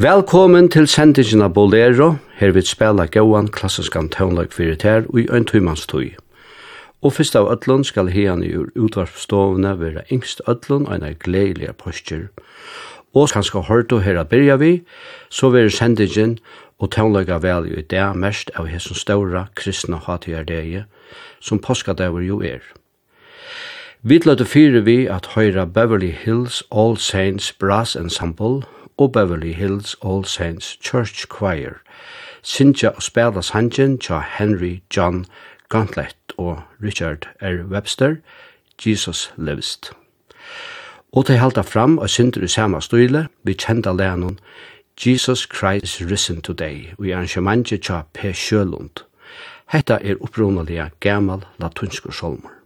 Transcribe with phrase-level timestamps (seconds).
[0.00, 5.24] Velkommen til sendingen av Bolero, her vi spela gauan klassiskan tøvnlag fyrir tær og i
[5.28, 6.14] ein tøymanstøy.
[7.04, 12.30] Og fyrst av ötlun skal hian i utvarpstovene vera yngst ötlun og eina gleilige postur.
[13.12, 14.72] Og kanska hortu her a byrja vi,
[15.28, 16.38] så vera sendingen
[16.78, 20.86] og tøvnlaga vel i det mest av hesson ståra kristna hatgjerdegi,
[21.44, 22.64] som påskadaur jo er.
[24.00, 28.64] Vi lødde fyrir vi at høyra Beverly Hills All Saints Brass Ensemble,
[29.00, 31.70] og Beverly Hills All Saints Church Choir,
[32.42, 35.24] Sintja og spela sangen tja Henry John
[35.68, 37.64] Gauntlet og Richard R.
[37.70, 38.16] Webster,
[38.86, 39.78] Jesus Lives.
[41.12, 44.38] Og til halda fram og synder i sama støyle, vi kjenda lennon
[45.06, 48.34] Jesus Christ is Risen Today, og i arrangementet tja P.
[48.34, 49.04] Sjølund.
[49.72, 52.59] Hetta er upprunaliga gammal latunskur solmur.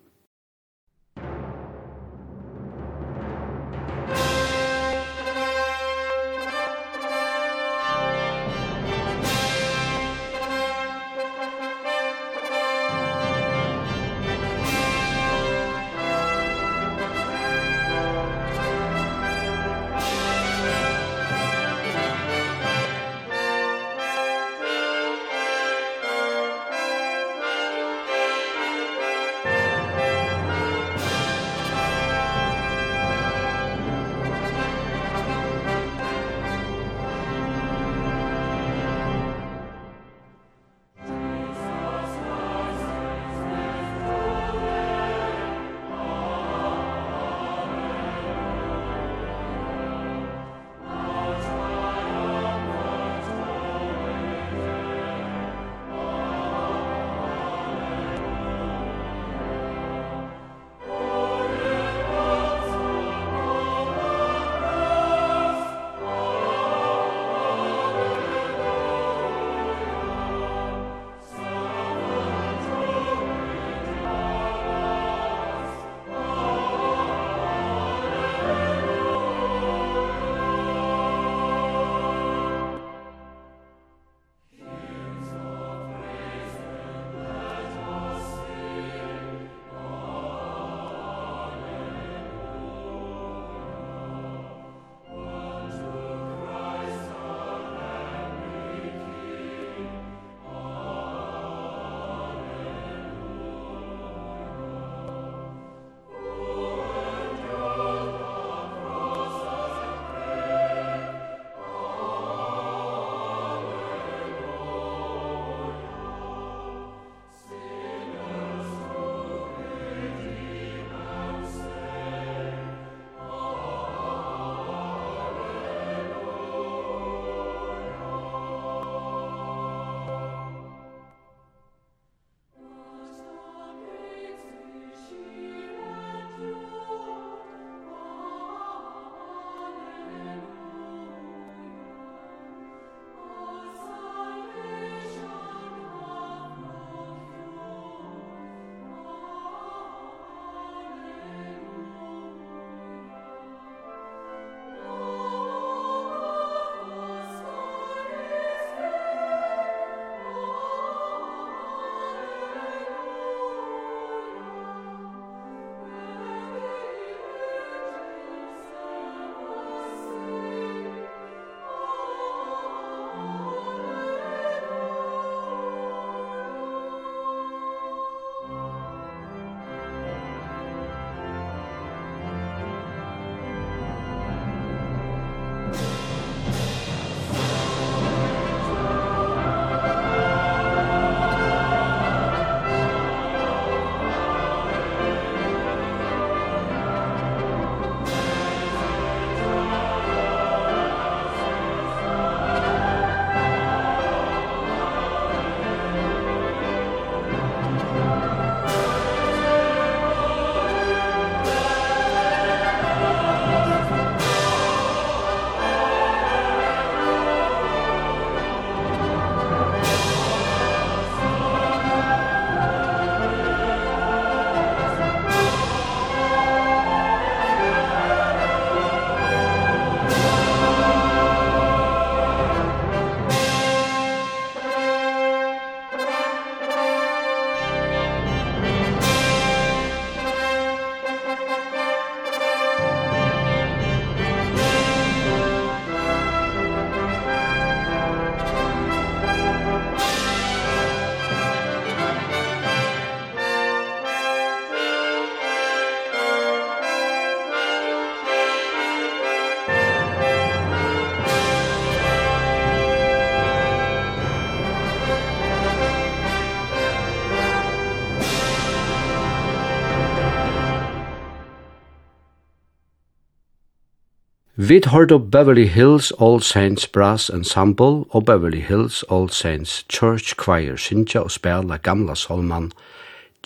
[274.69, 280.35] Vi hørt opp Beverly Hills All Saints Brass Ensemble og Beverly Hills All Saints Church
[280.37, 282.73] Choir synsja og spela gamla solman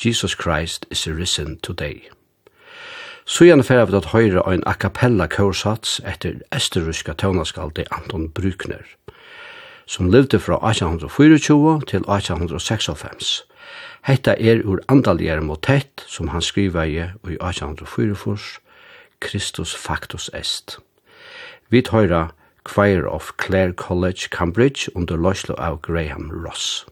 [0.05, 2.05] Jesus Christ is risen today.
[3.25, 8.87] Så gjerne fer vi at høyre ein a cappella korsats etter esteruska tøvnaskaldi Anton Brukner,
[9.87, 13.45] som levde fra 1824 til 1896.
[14.07, 18.61] Hetta er ur andaligere motett som han skriva i i 1844,
[19.21, 20.79] Kristus factus est.
[21.71, 22.31] Vi tøyra
[22.65, 26.87] Choir of Clare College, Cambridge, under løslo av Graham Ross.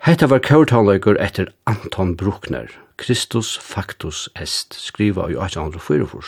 [0.00, 6.22] Hetta var kjørtanleikur etter Anton Bruckner, Christus Factus Est, skriva i 1844.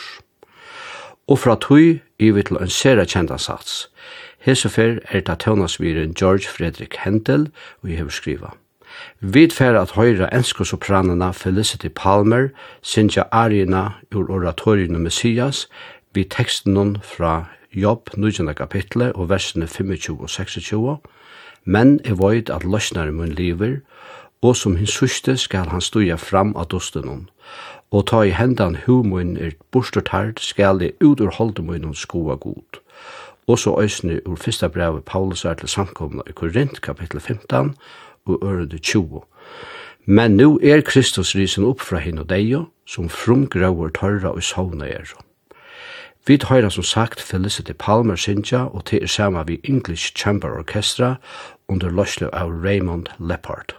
[1.25, 3.87] Og fra tui yvir til en sera kjenda sats.
[4.45, 7.47] Hesefer er ta tøvnasviren George Fredrik Hendel,
[7.81, 8.51] og jeg hever skriva.
[9.19, 12.51] Vi fer at høyra enskosopranana Felicity Palmer,
[12.83, 15.65] Sinja Arina ur oratorien Messias,
[16.13, 18.53] vi teksten fra Jobb 19.
[18.53, 20.97] kapitlet og versene 25 og 26,
[21.65, 23.77] men er void at løsnare mun liver,
[24.41, 27.29] og som hins syste skal han stuja fram av dustenon,
[27.91, 32.79] og ta i hendan humoin er borstertard skal det ut ur holdemoinon skoa god.
[33.47, 37.75] Og så øysne ur fyrsta brev Paulus er til samkomna i Korint, kapittel 15,
[38.25, 39.21] og ørende 20.
[40.05, 44.85] Men nu er Kristus risen opp fra hinn og deio, som frumgrauer tørra og sovna
[44.85, 45.13] er.
[46.25, 51.15] Vi tar som sagt Felicity Palmer Sintja og til er sama vi English Chamber Orchestra
[51.67, 53.75] under løsle av Raymond Leppard.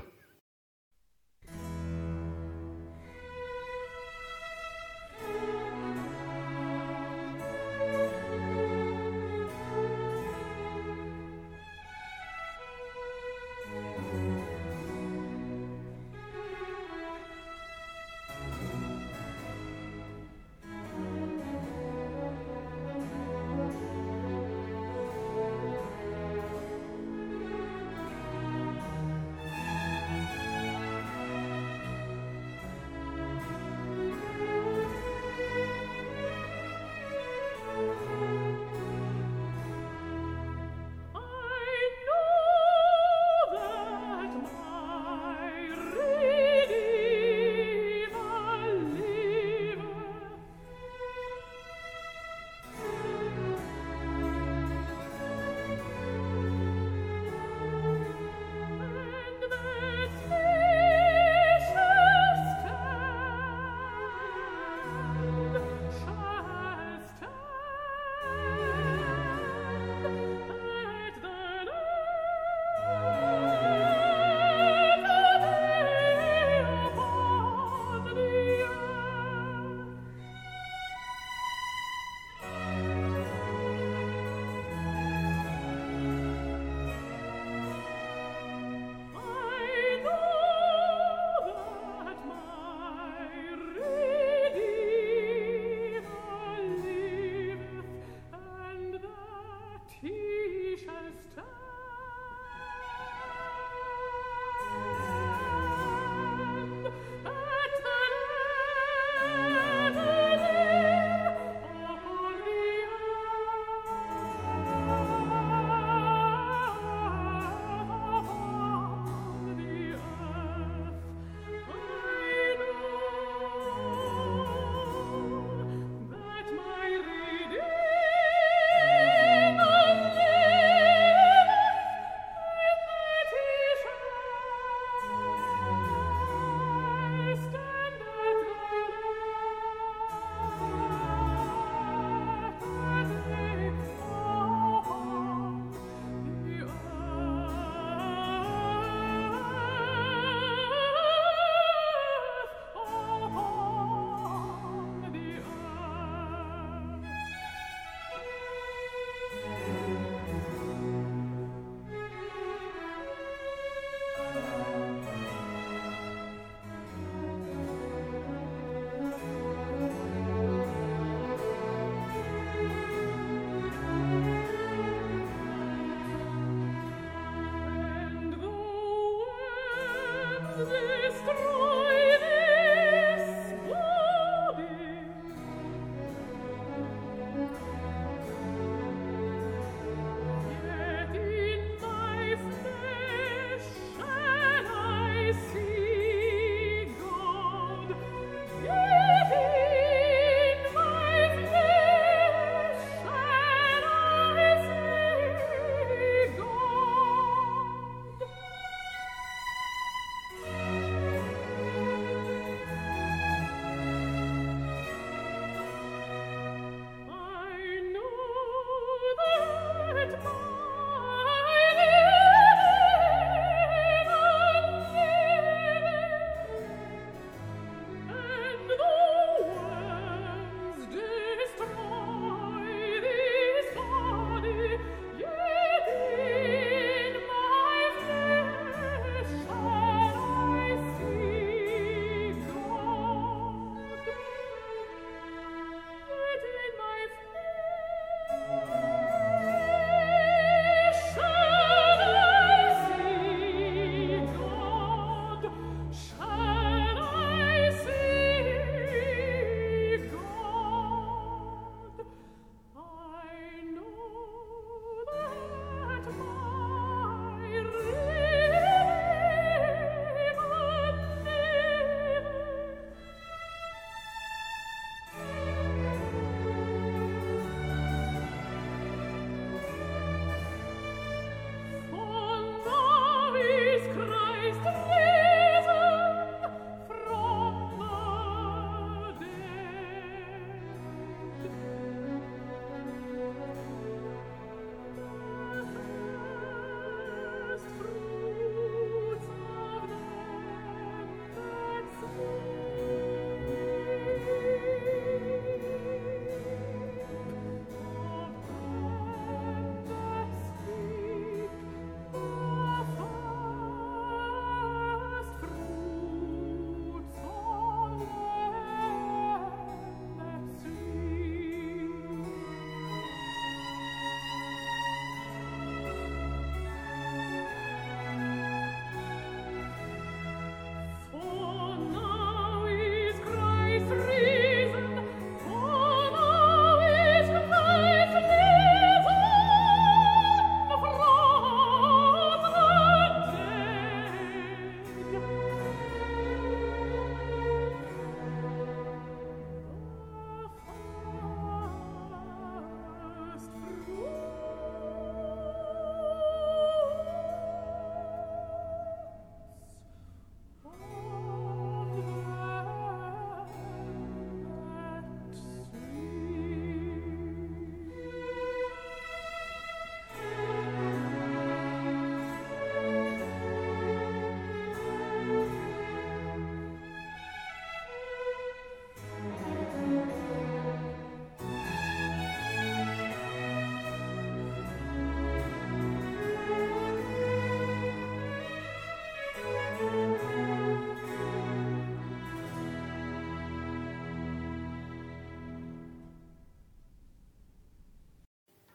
[180.60, 181.53] ist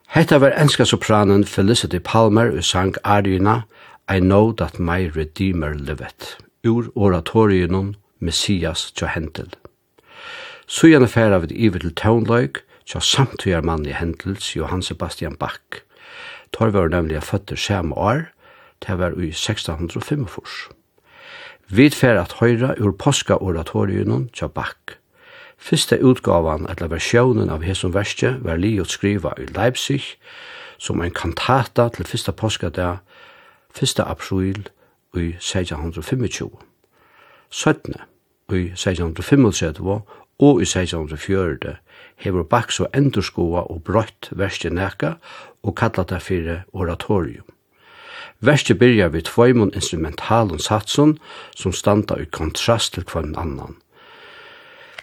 [0.09, 3.59] Hetta var enska sopranen Felicity Palmer og sang Arjuna
[4.09, 9.53] I Know That My Redeemer liveth ur oratorienon Messias tja Hentel.
[10.65, 15.83] Sujane færa vid iver til Tånløyk tja samtøyar mann i Hentels Johann Sebastian Bach.
[16.51, 18.31] Tor var nemlig føtter samme år,
[18.81, 20.73] til var i 1645.
[21.69, 24.97] Vi færa at høyra ur påska oratorienon tja Bach.
[25.59, 30.15] Fyrsta utgavan, eller versjonen av hesum verste, var liot skriva i Leipzig,
[30.79, 32.97] som en kantata til fyrsta påskadag,
[33.75, 33.99] 1.
[33.99, 34.69] april
[35.15, 36.49] i 1625.
[37.49, 37.93] 17.
[38.51, 40.01] i 1635
[40.39, 41.75] og i 1640
[42.17, 45.13] hever Bach og endurskoa og brøtt verste neka
[45.63, 47.45] og kalla det fyrir oratorium.
[48.39, 51.17] Verste byrja við tveimun instrumentalun satsun
[51.55, 53.75] som standa i kontrast til kvann annan–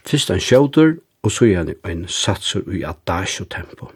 [0.06, 3.90] Fyrst ein skjótur og så gjerne ein satsur i adagio-tempo.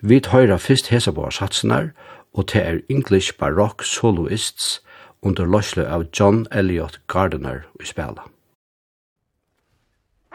[0.00, 1.92] Vi høyra fyrst hesa på satsunar,
[2.32, 4.80] og det er English Baroque Soloists
[5.22, 8.28] under løsle av John Elliot Gardiner i spela.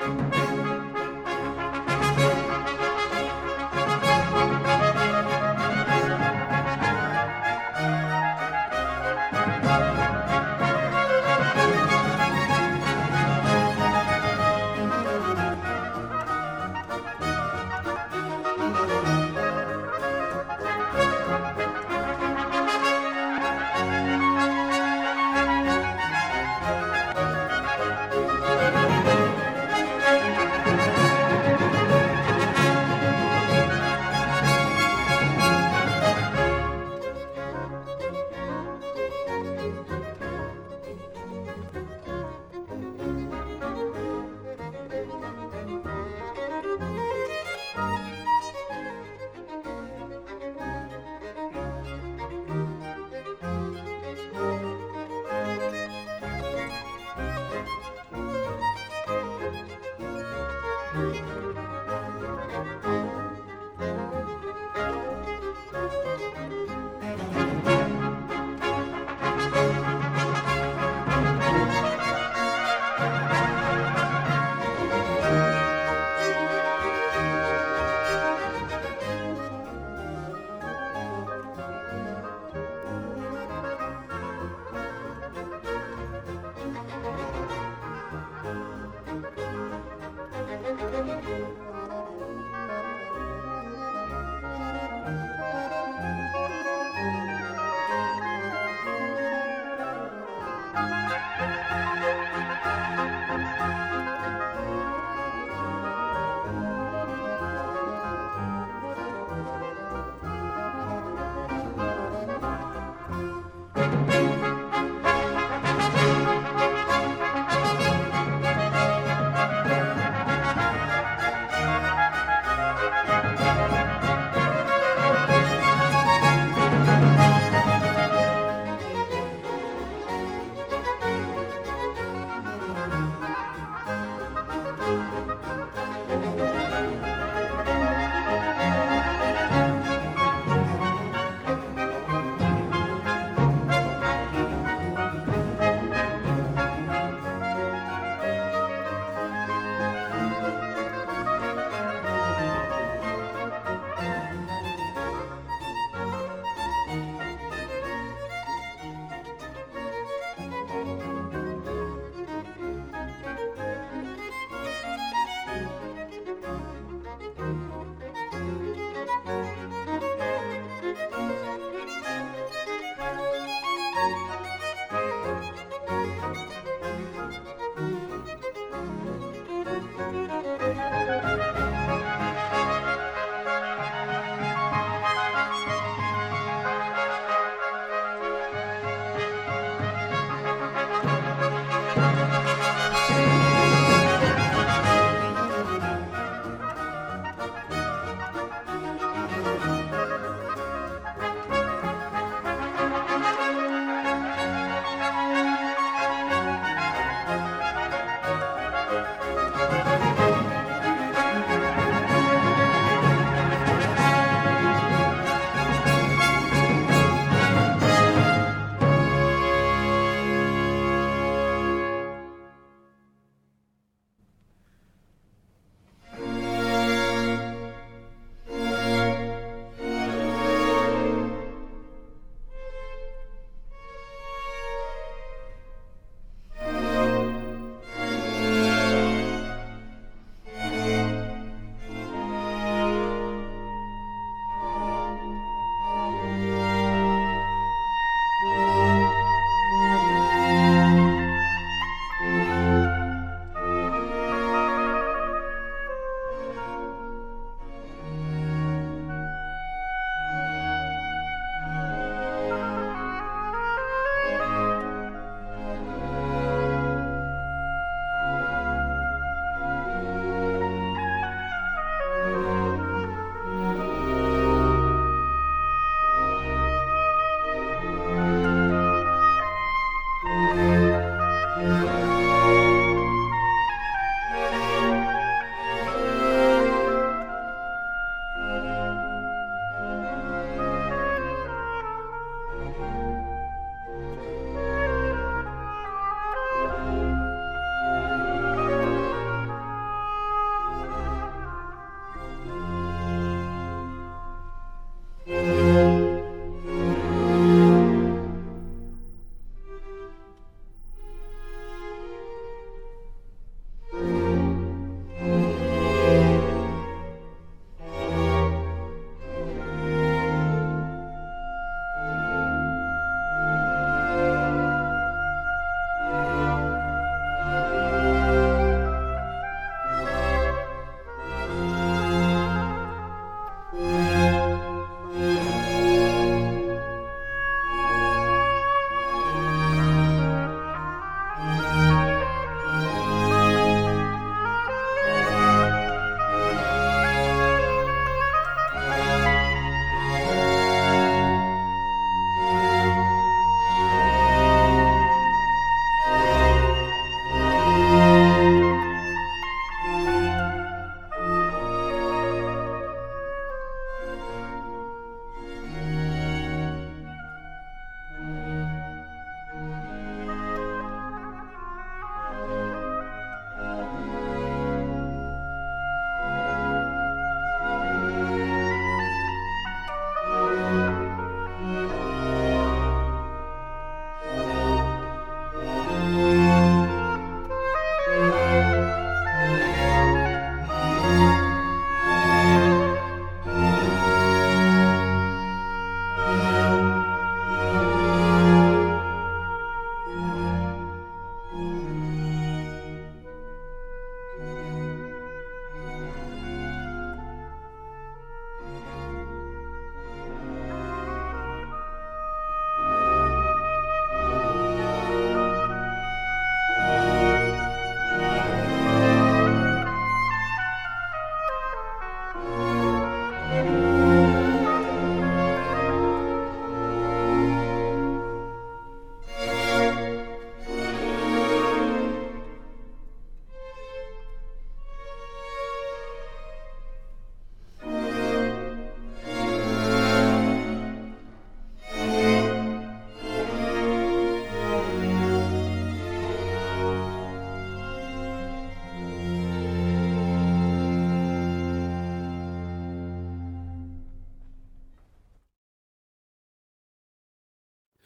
[0.02, 0.61] Musik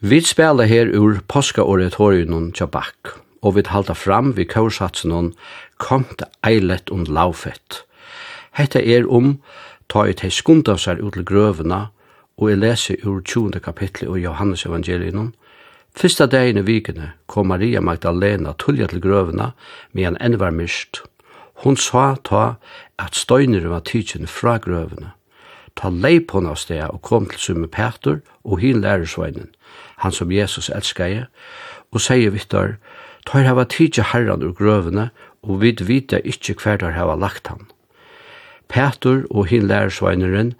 [0.08, 5.32] Vi spela her ur påskaoratoriunen tja bakk, og vi halda fram vi kaursatsen
[5.78, 7.82] «Komt eilet und laufet».
[8.52, 9.40] Hetta er om
[9.88, 11.88] ta i tei skunda seg ut til grøvena,
[12.38, 13.58] og jeg leser ur 20.
[13.58, 15.34] kapitlet og Johannes evangelien.
[15.96, 19.54] Fyrsta dagen i vikene kom Maria Magdalena tullja til grøvena,
[19.92, 21.02] men enn var myrst.
[21.64, 22.60] Hon sa ta
[22.98, 25.16] at støyner var tidsin fra grøvene.
[25.74, 29.50] Ta leip hon av sted og kom til summe Peter og hin lærersveinen
[30.02, 31.26] han som Jesus elskaði,
[31.92, 32.76] og sier vittar,
[33.26, 35.10] «Tar hava tidsi herran ur grøvene,
[35.42, 37.66] og vid vita ikkje hver der hava lagt han.
[38.68, 40.54] Petur og hin lærersveineren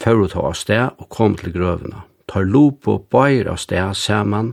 [0.00, 2.04] fører ta av sted og kom til grøvene.
[2.28, 4.52] Tar lop og bøyer av sted saman,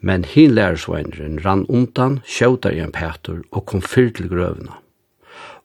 [0.00, 4.72] men hin lærersveineren rann undan, sjøtar igjen Petur og kom fyr til grøvene.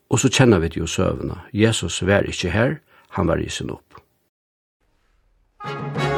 [0.08, 1.42] Og så kjenner vi jo søvene.
[1.52, 2.78] Jesus var ikkje her,
[3.16, 3.84] han var risen opp.
[5.64, 6.17] Thank.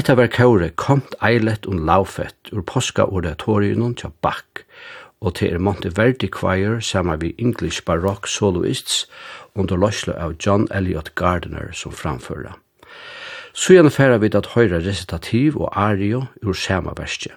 [0.00, 4.62] Hetta var kåre komt eilet un laufett ur poska oratorien tja bakk,
[5.20, 9.04] og til er Monteverdi Choir saman vi English Baroque Soloists
[9.54, 12.56] under løslo av John Elliot Gardiner som framføra.
[13.52, 17.36] Så gjerne færa vi at høyra recitativ og ario ur sama verste.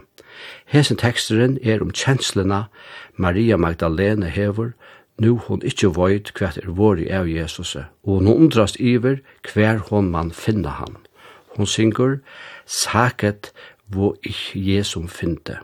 [0.66, 2.70] Hesen teksteren er om kjenslena
[3.18, 4.72] Maria Magdalene hever,
[5.20, 9.20] nu hon ikkje void kvært er vår av Jesus, og hon undrast iver
[9.51, 11.03] hver hon man finna han.
[11.55, 12.17] Hon synger
[12.65, 13.51] saket
[13.87, 15.59] vo ich jesum finde.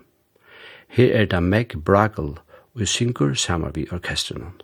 [0.88, 2.38] Her er da Meg Bragel,
[2.76, 4.62] og synger saman vi orkestrenen.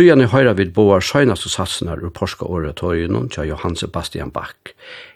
[0.00, 4.70] Sujane høyra vid boar søgnaste satsnar ur porska oratorien tja Johann Sebastian Bach.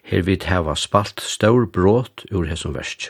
[0.04, 3.06] Her vid heva spalt staur bråt ur hesson versk.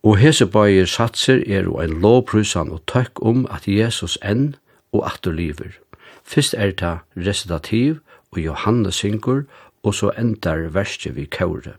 [0.00, 4.54] Og hese bøyer satser er jo en lovprusan og tøkk om at Jesus enn
[4.96, 5.76] og atter liver.
[6.24, 8.00] Fyrst er ta recitativ
[8.32, 9.44] og Johanne syngur,
[9.84, 11.76] og så endar verskje vi kaure.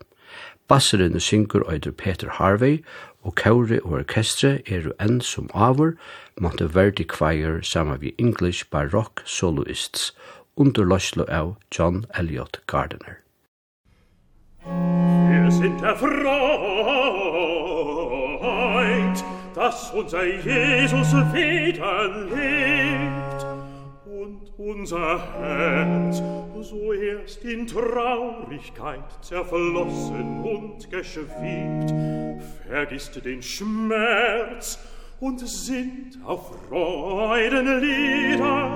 [0.70, 2.84] Basseren syngur øyder Peter Harvey,
[3.22, 5.92] og kåre og orkestre eru enn som avur
[6.40, 10.14] Monteverdi Choir saman vi English Baroque Soloists
[10.56, 13.16] under løslo av John Elliot Gardiner.
[14.64, 16.20] Wir sind erfreut,
[19.54, 23.29] dass unser Jesus wiederlebt
[24.60, 26.22] unser Herz,
[26.60, 31.94] so erst in Traurigkeit zerflossen und geschwiebt,
[32.68, 34.78] vergisst den Schmerz
[35.18, 38.70] und sind auf Freudenlieder,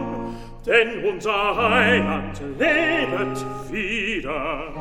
[0.67, 4.73] denn unser Heiland lebet wieder.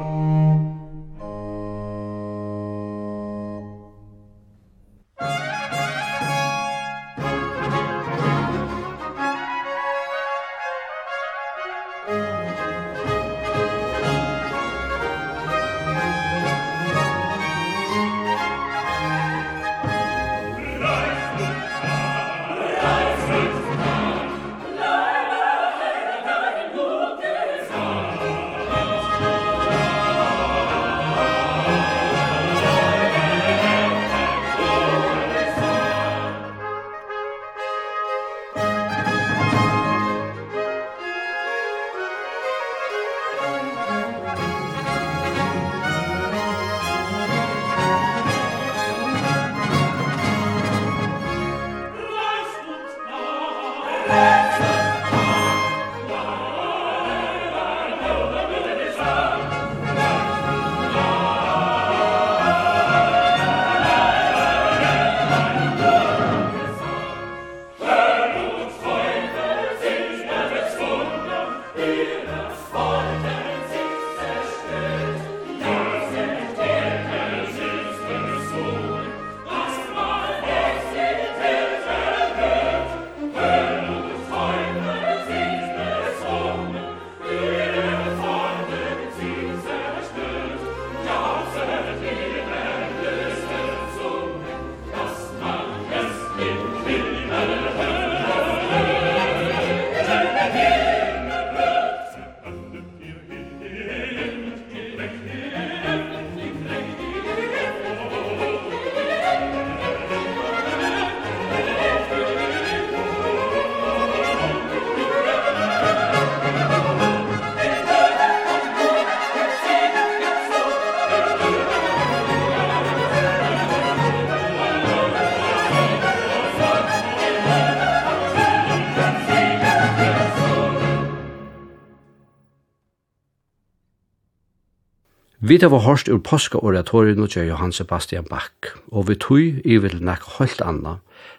[135.53, 139.75] Vi tar var hørst ur påskaoratorien og gjør Johan Sebastian Bach, og vi tog i
[139.77, 140.95] vil nek holdt anna,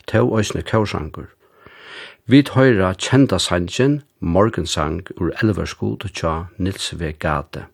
[0.07, 1.27] til òsne kaursangur.
[2.31, 7.11] Vi høyra kjenda sangen Morgensang ur Elverskod tja Nils V.
[7.19, 7.65] Gade.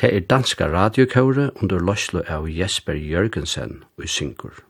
[0.00, 4.67] Det er danska radiokåre under løslo av Jesper Jørgensen og syngur.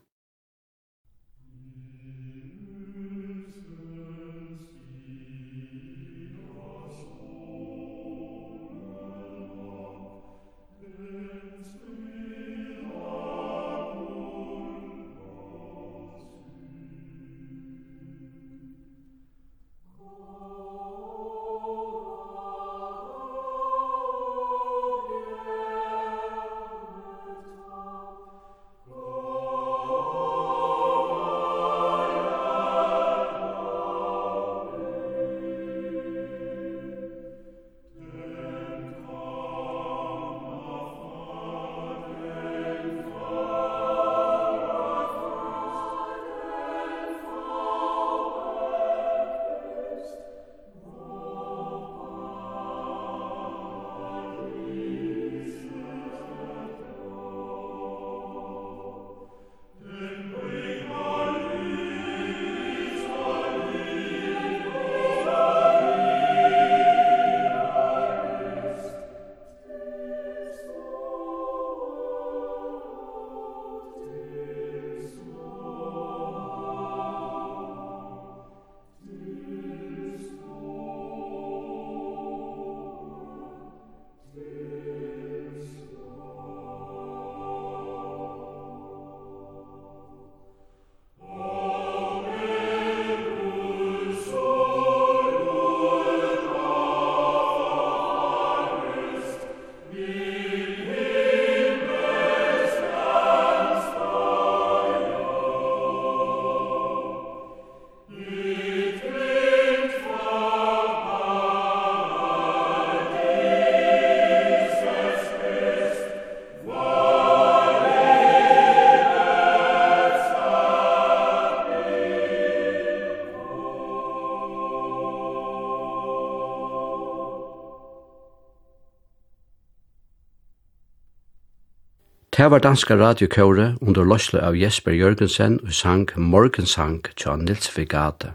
[132.39, 138.29] Det var danska radiokåre under løsle av Jesper Jørgensen og sang Morgensang tja Nils Vigate.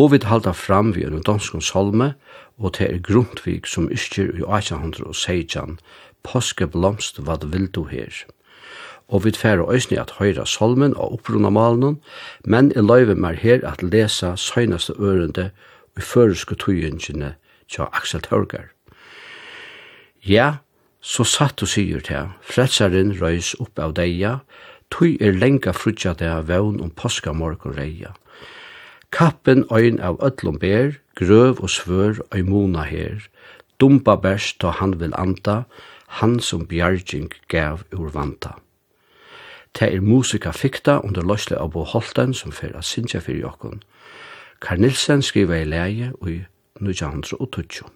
[0.00, 2.14] Og vi halda fram vi en dansk solme,
[2.56, 5.76] og det er Grundtvig som yskyr i 1816,
[6.24, 8.24] Påske blomst, vad vil du her?
[9.08, 12.00] Og vi tfer og øsni at høyra solmen og opprunna malen,
[12.44, 15.50] men i løyve mer her at lesa søgnaste ørende
[15.98, 17.34] i føreske tøyingene
[17.68, 18.72] tja Axel Tørgar.
[20.24, 20.64] Ja,
[21.02, 24.38] Så satt du sier til, frelsaren røys opp av deia,
[24.92, 28.12] tui er lenga frutja dea vevn om påskamorg og reia.
[29.12, 33.26] Kappen øyn av ötlom ber, grøv og svør og mona her,
[33.80, 35.64] dumpa bæst ta han vil anda,
[36.22, 38.54] han som bjarging gav ur vanta.
[39.72, 43.82] Det er musika fikta under løsle av Bo Holten som fyrir a sinja fyrir jokkun.
[44.60, 46.38] Karl Nilsen skriva i leie og i
[46.80, 47.88] 1908.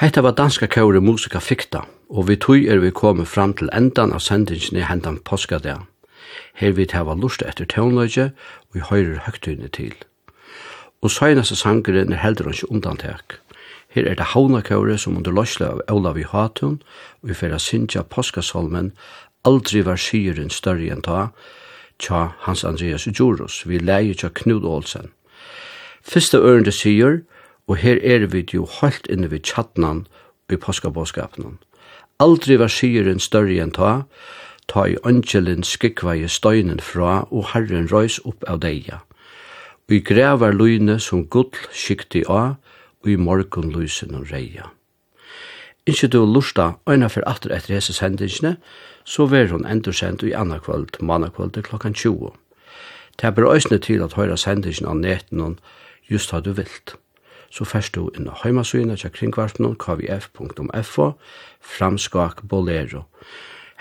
[0.00, 4.14] Hetta var danska kåre musika fikta, og vi tog er vi kommet fram til endan
[4.16, 5.82] av sendingen i hendan påskadag.
[6.56, 9.92] Her vi hava lust etter tøvnløyge, og vi høyrer høgtøyne til.
[11.02, 13.36] Og søgnaste sangeren er heldur ikke undantek.
[13.92, 16.80] Her er det havnakåre som under løsle av Olav i Hatun,
[17.20, 18.94] og vi fyrir sinja påskasolmen,
[19.44, 21.26] Aldri var syren større enn ta,
[21.98, 25.12] tja Hans Andreas Jorus, vi leie tja Knud Olsen.
[26.00, 27.20] Fyrste ørende sier,
[27.70, 30.06] Og her er vi jo helt inne ved tjattnan
[30.50, 31.58] i påskabåskapen.
[32.18, 33.92] Aldri var syren større enn ta,
[34.66, 38.98] ta i ønskjelen skikva i støynen fra, og herren røys opp av deia.
[39.86, 42.56] Og i grevar løyne som gull skikti av,
[43.00, 44.66] og i morgon lysen og reia.
[45.86, 48.56] Innskje du lusta øyna for atter etter hese sendingsne,
[49.04, 52.34] så ver hun endursendt i anna kvöld, manna kvöld klokkan 20.
[53.16, 55.58] Det er bra til at høyra sendingsne av netten
[56.10, 56.96] just har du vilt
[57.50, 61.06] så først du inn á heimasøyna til kringvarpnum kvf.fo
[61.60, 63.04] framskak bolero.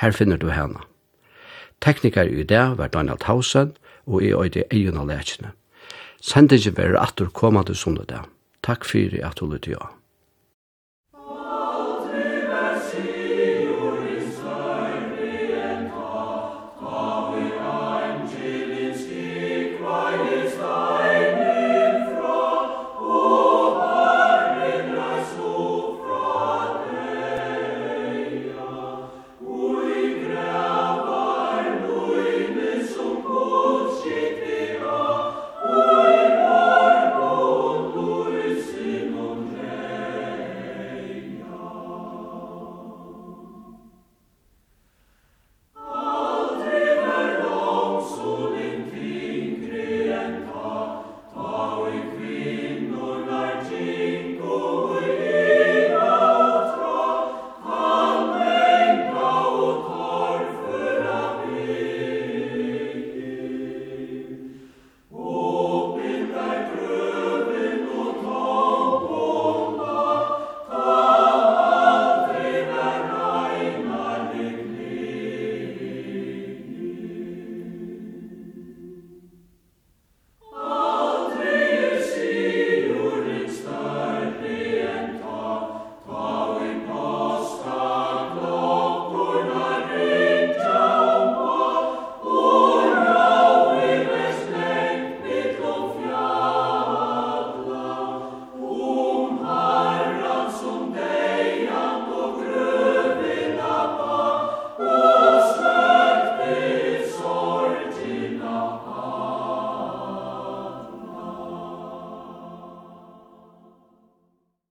[0.01, 0.81] Her finner du henne.
[1.81, 5.53] Teknikar i det var Daniel Tausen, og jeg øyde egen av lekene.
[6.21, 8.25] Sendingen blir atter kommande sundag.
[8.63, 9.98] Takk fyrir at du lytte av.